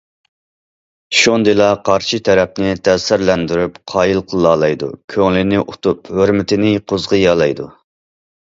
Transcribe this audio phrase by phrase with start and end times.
[1.17, 7.71] شۇندىلا قارشى تەرەپنى تەسىرلەندۈرۈپ، قايىل قىلالايدۇ، كۆڭلىنى ئۇتۇپ، ھۆرمىتىنى قوزغىيالايدۇ.